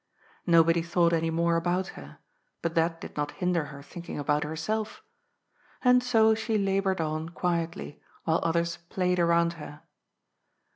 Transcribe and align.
Nobody 0.47 0.81
thought 0.81 1.13
any 1.13 1.29
more 1.29 1.55
about 1.57 1.89
her, 1.89 2.17
but 2.63 2.73
that 2.73 2.99
did 2.99 3.15
not 3.15 3.33
hinder 3.33 3.65
her 3.65 3.83
thinking 3.83 4.17
about 4.17 4.43
herself. 4.43 5.03
And 5.83 6.01
so 6.01 6.33
she 6.33 6.57
laboured 6.57 6.99
on 6.99 7.29
quietly, 7.29 8.01
while 8.23 8.39
others 8.41 8.77
played 8.89 9.19
around 9.19 9.53
her. 9.61 9.83